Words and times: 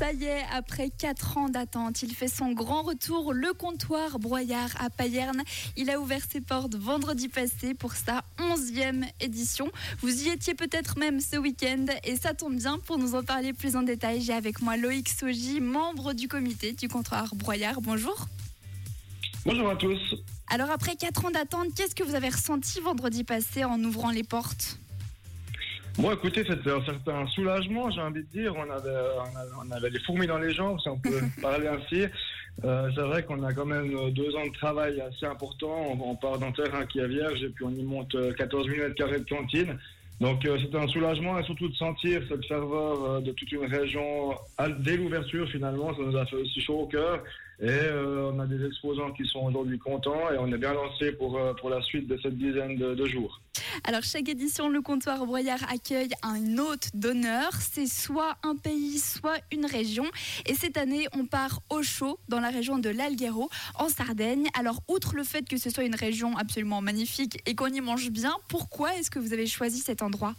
Ça 0.00 0.14
y 0.14 0.24
est, 0.24 0.44
après 0.50 0.88
4 0.88 1.36
ans 1.36 1.50
d'attente, 1.50 2.00
il 2.00 2.14
fait 2.14 2.26
son 2.26 2.52
grand 2.52 2.80
retour, 2.80 3.34
le 3.34 3.52
comptoir 3.52 4.18
Broyard 4.18 4.70
à 4.80 4.88
Payerne. 4.88 5.42
Il 5.76 5.90
a 5.90 6.00
ouvert 6.00 6.22
ses 6.26 6.40
portes 6.40 6.74
vendredi 6.74 7.28
passé 7.28 7.74
pour 7.74 7.92
sa 7.92 8.24
11e 8.38 9.04
édition. 9.20 9.70
Vous 10.00 10.22
y 10.22 10.30
étiez 10.30 10.54
peut-être 10.54 10.98
même 10.98 11.20
ce 11.20 11.36
week-end 11.36 11.84
et 12.02 12.16
ça 12.16 12.32
tombe 12.32 12.56
bien 12.56 12.78
pour 12.78 12.96
nous 12.96 13.14
en 13.14 13.22
parler 13.22 13.52
plus 13.52 13.76
en 13.76 13.82
détail. 13.82 14.22
J'ai 14.22 14.32
avec 14.32 14.62
moi 14.62 14.78
Loïc 14.78 15.06
Soji, 15.06 15.60
membre 15.60 16.14
du 16.14 16.28
comité 16.28 16.72
du 16.72 16.88
comptoir 16.88 17.34
Broyard. 17.34 17.82
Bonjour. 17.82 18.26
Bonjour 19.44 19.68
à 19.68 19.76
tous. 19.76 20.14
Alors 20.48 20.70
après 20.70 20.96
4 20.96 21.26
ans 21.26 21.30
d'attente, 21.30 21.74
qu'est-ce 21.76 21.94
que 21.94 22.04
vous 22.04 22.14
avez 22.14 22.30
ressenti 22.30 22.80
vendredi 22.80 23.22
passé 23.22 23.64
en 23.64 23.78
ouvrant 23.84 24.12
les 24.12 24.24
portes? 24.24 24.78
Bon, 25.98 26.12
écoutez, 26.12 26.44
c'était 26.48 26.70
un 26.70 26.84
certain 26.84 27.26
soulagement, 27.26 27.90
j'ai 27.90 28.00
envie 28.00 28.22
de 28.22 28.28
dire. 28.28 28.54
On 28.56 28.70
avait, 28.70 28.90
on 29.62 29.70
avait, 29.70 29.90
les 29.90 30.00
fourmis 30.00 30.26
dans 30.26 30.38
les 30.38 30.52
jambes, 30.52 30.78
si 30.80 30.88
on 30.88 30.98
peut 30.98 31.20
parler 31.42 31.68
ainsi. 31.68 32.06
Euh, 32.64 32.90
c'est 32.94 33.02
vrai 33.02 33.22
qu'on 33.24 33.42
a 33.42 33.52
quand 33.52 33.64
même 33.64 34.10
deux 34.12 34.34
ans 34.36 34.46
de 34.46 34.52
travail 34.52 35.00
assez 35.00 35.26
important. 35.26 35.96
On, 36.00 36.14
part 36.16 36.38
d'un 36.38 36.52
terrain 36.52 36.84
qui 36.86 36.98
est 36.98 37.08
vierge 37.08 37.42
et 37.42 37.48
puis 37.48 37.64
on 37.64 37.70
y 37.70 37.82
monte 37.82 38.16
14 38.36 38.66
000 38.66 38.78
mètres 38.78 38.94
carrés 38.94 39.20
de 39.20 39.28
cantine. 39.28 39.78
Donc 40.20 40.44
euh, 40.44 40.58
c'était 40.60 40.76
un 40.76 40.88
soulagement 40.88 41.38
et 41.38 41.44
surtout 41.44 41.68
de 41.68 41.74
sentir 41.74 42.20
cette 42.28 42.44
ferveur 42.44 43.04
euh, 43.04 43.20
de 43.20 43.32
toute 43.32 43.50
une 43.52 43.64
région 43.64 44.34
dès 44.80 44.98
l'ouverture 44.98 45.48
finalement, 45.48 45.94
ça 45.94 46.02
nous 46.02 46.16
a 46.16 46.26
fait 46.26 46.36
aussi 46.36 46.60
chaud 46.60 46.80
au 46.80 46.86
cœur. 46.86 47.22
Et 47.62 47.90
on 47.94 48.40
a 48.40 48.46
des 48.46 48.64
exposants 48.66 49.10
qui 49.10 49.26
sont 49.26 49.40
aujourd'hui 49.40 49.78
contents 49.78 50.30
et 50.32 50.38
on 50.38 50.50
est 50.50 50.56
bien 50.56 50.72
lancé 50.72 51.12
pour, 51.12 51.38
pour 51.56 51.68
la 51.68 51.82
suite 51.82 52.08
de 52.08 52.18
cette 52.22 52.38
dizaine 52.38 52.76
de 52.76 53.04
jours. 53.04 53.38
Alors 53.84 54.02
chaque 54.02 54.28
édition, 54.28 54.68
le 54.68 54.80
comptoir 54.80 55.24
Broyard 55.26 55.62
accueille 55.70 56.10
un 56.22 56.58
hôte 56.58 56.88
d'honneur. 56.94 57.52
C'est 57.54 57.86
soit 57.86 58.36
un 58.42 58.56
pays, 58.56 58.98
soit 58.98 59.38
une 59.52 59.66
région. 59.66 60.04
Et 60.46 60.54
cette 60.54 60.76
année, 60.76 61.06
on 61.12 61.24
part 61.24 61.60
au 61.70 61.82
chaud 61.82 62.18
dans 62.28 62.40
la 62.40 62.50
région 62.50 62.78
de 62.78 62.90
l'Alguero, 62.90 63.50
en 63.76 63.88
Sardaigne. 63.88 64.48
Alors 64.58 64.82
outre 64.88 65.14
le 65.14 65.24
fait 65.24 65.48
que 65.48 65.56
ce 65.56 65.70
soit 65.70 65.84
une 65.84 65.94
région 65.94 66.36
absolument 66.36 66.80
magnifique 66.80 67.40
et 67.46 67.54
qu'on 67.54 67.68
y 67.68 67.80
mange 67.80 68.10
bien, 68.10 68.34
pourquoi 68.48 68.94
est-ce 68.96 69.10
que 69.10 69.18
vous 69.18 69.32
avez 69.32 69.46
choisi 69.46 69.78
cet 69.78 70.02
endroit? 70.02 70.34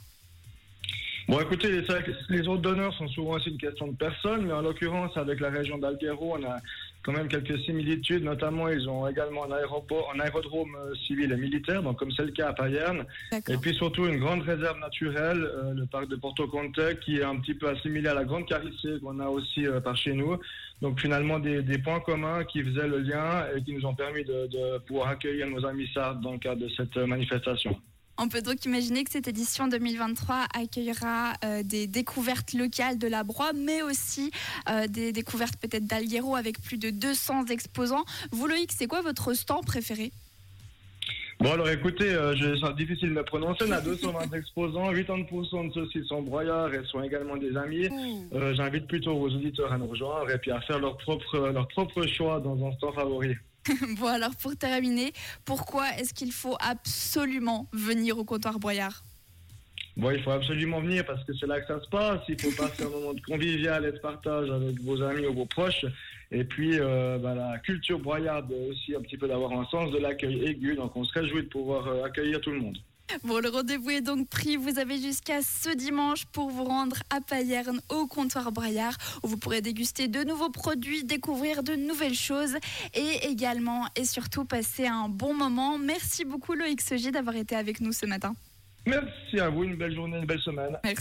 Bon, 1.27 1.39
écoutez, 1.39 1.69
les, 1.69 1.85
les 2.29 2.47
hôtes 2.47 2.61
d'honneur 2.61 2.93
sont 2.95 3.07
souvent 3.07 3.35
aussi 3.35 3.49
une 3.49 3.57
question 3.57 3.87
de 3.87 3.95
personne, 3.95 4.47
mais 4.47 4.53
en 4.53 4.61
l'occurrence, 4.61 5.15
avec 5.15 5.39
la 5.39 5.49
région 5.49 5.77
d'Alguero, 5.77 6.35
on 6.37 6.43
a 6.43 6.57
quand 7.03 7.13
même 7.13 7.27
quelques 7.27 7.59
similitudes. 7.61 8.23
Notamment, 8.23 8.67
ils 8.69 8.87
ont 8.89 9.07
également 9.07 9.45
un, 9.45 9.51
aéroport, 9.51 10.11
un 10.15 10.19
aérodrome 10.19 10.75
euh, 10.75 10.93
civil 11.07 11.31
et 11.31 11.37
militaire, 11.37 11.81
donc 11.83 11.97
comme 11.97 12.11
c'est 12.11 12.25
le 12.25 12.31
cas 12.31 12.49
à 12.49 12.53
Payerne. 12.53 13.05
Et 13.31 13.57
puis 13.57 13.73
surtout 13.73 14.05
une 14.05 14.19
grande 14.19 14.41
réserve 14.41 14.79
naturelle, 14.79 15.43
euh, 15.43 15.73
le 15.73 15.85
parc 15.85 16.07
de 16.07 16.15
Porto 16.15 16.47
Conte, 16.47 16.79
qui 16.99 17.17
est 17.17 17.23
un 17.23 17.37
petit 17.37 17.53
peu 17.53 17.69
assimilé 17.69 18.09
à 18.09 18.13
la 18.13 18.23
Grande 18.23 18.47
Carissée 18.47 18.99
qu'on 19.01 19.19
a 19.19 19.27
aussi 19.27 19.65
euh, 19.65 19.79
par 19.79 19.95
chez 19.95 20.13
nous. 20.13 20.37
Donc 20.81 20.99
finalement 20.99 21.39
des, 21.39 21.61
des, 21.61 21.77
points 21.77 21.99
communs 21.99 22.43
qui 22.43 22.63
faisaient 22.63 22.87
le 22.87 22.99
lien 22.99 23.45
et 23.55 23.61
qui 23.61 23.73
nous 23.73 23.85
ont 23.85 23.93
permis 23.93 24.23
de, 24.23 24.47
de 24.47 24.77
pouvoir 24.79 25.09
accueillir 25.09 25.47
nos 25.47 25.65
amis 25.65 25.89
sardes 25.93 26.21
dans 26.21 26.33
le 26.33 26.39
cadre 26.39 26.61
de 26.61 26.69
cette 26.69 26.97
manifestation. 26.97 27.79
On 28.17 28.27
peut 28.27 28.41
donc 28.41 28.65
imaginer 28.65 29.03
que 29.03 29.11
cette 29.11 29.27
édition 29.27 29.67
2023 29.67 30.47
accueillera 30.53 31.33
euh, 31.43 31.63
des 31.63 31.87
découvertes 31.87 32.53
locales 32.53 32.97
de 32.97 33.07
la 33.07 33.23
broie, 33.23 33.53
mais 33.53 33.81
aussi 33.81 34.31
euh, 34.69 34.87
des 34.87 35.11
découvertes 35.11 35.57
peut-être 35.57 35.85
d'Alguero 35.85 36.35
avec 36.35 36.61
plus 36.61 36.77
de 36.77 36.89
200 36.89 37.47
exposants. 37.47 38.05
Vous, 38.31 38.47
Loïc, 38.47 38.71
c'est 38.71 38.87
quoi 38.87 39.01
votre 39.01 39.33
stand 39.33 39.65
préféré? 39.65 40.11
Bon 41.41 41.53
alors 41.53 41.69
écoutez, 41.69 42.13
euh, 42.13 42.35
c'est 42.37 42.75
difficile 42.75 43.09
de 43.09 43.13
me 43.15 43.23
prononcer, 43.23 43.65
on 43.67 43.71
a 43.71 43.81
220 43.81 44.31
exposants, 44.37 44.93
80% 44.93 45.69
de 45.69 45.73
ceux-ci 45.73 46.05
sont 46.05 46.21
broyards 46.21 46.71
et 46.71 46.85
sont 46.85 47.01
également 47.01 47.35
des 47.35 47.57
amis. 47.57 47.89
Euh, 48.35 48.53
j'invite 48.53 48.85
plutôt 48.85 49.17
vos 49.17 49.29
auditeurs 49.29 49.73
à 49.73 49.79
nous 49.79 49.87
rejoindre 49.87 50.29
et 50.29 50.37
puis 50.37 50.51
à 50.51 50.61
faire 50.61 50.77
leur 50.77 50.97
propre, 50.97 51.49
leur 51.51 51.67
propre 51.69 52.05
choix 52.05 52.39
dans 52.39 52.63
un 52.63 52.71
stand 52.73 52.93
favori. 52.93 53.35
bon, 53.99 54.07
alors 54.07 54.35
pour 54.35 54.55
terminer, 54.55 55.13
pourquoi 55.45 55.89
est-ce 55.97 56.13
qu'il 56.13 56.31
faut 56.31 56.57
absolument 56.59 57.67
venir 57.71 58.17
au 58.17 58.23
comptoir 58.23 58.59
Broyard? 58.59 59.03
Bon, 59.97 60.09
il 60.11 60.21
faut 60.23 60.31
absolument 60.31 60.79
venir 60.79 61.05
parce 61.05 61.23
que 61.25 61.33
c'est 61.33 61.47
là 61.47 61.59
que 61.59 61.67
ça 61.67 61.81
se 61.81 61.89
passe. 61.89 62.21
Il 62.29 62.39
faut 62.39 62.51
passer 62.51 62.83
un 62.83 62.89
moment 62.89 63.13
de 63.13 63.21
convivial 63.21 63.85
et 63.85 63.91
de 63.91 63.97
partage 63.97 64.49
avec 64.49 64.79
vos 64.81 65.01
amis 65.01 65.25
ou 65.25 65.33
vos 65.33 65.45
proches. 65.45 65.85
Et 66.31 66.45
puis, 66.45 66.79
euh, 66.79 67.17
bah, 67.17 67.35
la 67.35 67.59
culture 67.59 67.99
broyarde 67.99 68.51
aussi 68.69 68.95
un 68.95 69.01
petit 69.01 69.17
peu 69.17 69.27
d'avoir 69.27 69.51
un 69.51 69.65
sens 69.65 69.91
de 69.91 69.97
l'accueil 69.97 70.45
aigu. 70.45 70.75
Donc, 70.75 70.95
on 70.95 71.03
se 71.03 71.11
réjouit 71.11 71.43
de 71.43 71.49
pouvoir 71.49 71.87
euh, 71.87 72.03
accueillir 72.05 72.39
tout 72.39 72.51
le 72.51 72.59
monde. 72.59 72.77
Bon, 73.23 73.39
le 73.39 73.49
rendez-vous 73.49 73.89
est 73.89 74.01
donc 74.01 74.27
pris. 74.27 74.55
Vous 74.55 74.79
avez 74.79 74.97
jusqu'à 74.97 75.41
ce 75.41 75.69
dimanche 75.69 76.25
pour 76.25 76.49
vous 76.49 76.63
rendre 76.63 76.97
à 77.09 77.21
Payerne 77.21 77.79
au 77.89 78.07
comptoir 78.07 78.51
Braillard 78.51 78.97
où 79.23 79.27
vous 79.27 79.37
pourrez 79.37 79.61
déguster 79.61 80.07
de 80.07 80.23
nouveaux 80.23 80.49
produits, 80.49 81.03
découvrir 81.03 81.63
de 81.63 81.75
nouvelles 81.75 82.15
choses 82.15 82.55
et 82.93 83.27
également 83.27 83.85
et 83.95 84.05
surtout 84.05 84.45
passer 84.45 84.87
un 84.87 85.09
bon 85.09 85.33
moment. 85.33 85.77
Merci 85.77 86.25
beaucoup 86.25 86.53
Loïc 86.53 86.81
d'avoir 87.11 87.35
été 87.35 87.55
avec 87.55 87.81
nous 87.81 87.91
ce 87.91 88.05
matin. 88.05 88.33
Merci 88.85 89.39
à 89.39 89.49
vous, 89.49 89.63
une 89.63 89.75
belle 89.75 89.93
journée, 89.93 90.17
une 90.17 90.25
belle 90.25 90.41
semaine. 90.41 90.77
Merci. 90.83 90.95